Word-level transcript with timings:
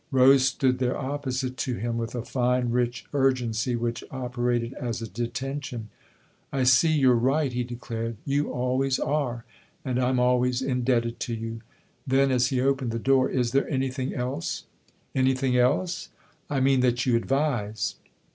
Rose 0.09 0.47
stood 0.47 0.79
there 0.79 0.97
opposite 0.97 1.57
to 1.57 1.75
him 1.75 1.95
with 1.99 2.15
a 2.15 2.25
fine, 2.25 2.71
rich 2.71 3.05
urgency 3.13 3.75
which 3.75 4.03
operated 4.09 4.73
as 4.81 4.99
a 4.99 5.07
detention." 5.07 5.89
I 6.51 6.63
see 6.63 6.89
you're 6.91 7.13
right," 7.13 7.53
he 7.53 7.63
declared." 7.63 8.17
You 8.35 8.51
always 8.51 8.97
are, 8.97 9.45
and 9.85 9.99
I'm 9.99 10.19
always 10.19 10.63
indebted 10.63 11.19
to 11.19 11.35
you." 11.35 11.61
Then 12.07 12.31
as 12.31 12.47
he 12.47 12.59
opened 12.59 12.89
the 12.89 12.97
door:" 12.97 13.29
Is 13.29 13.51
there 13.51 13.69
anything 13.69 14.11
else?"" 14.11 14.63
Any 15.13 15.35
thing 15.35 15.55
else?"" 15.55 16.09
I 16.49 16.61
mean 16.61 16.79
that 16.79 17.05
you 17.05 17.15
advise." 17.15 17.93